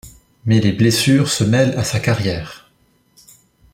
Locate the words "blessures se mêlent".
0.71-1.77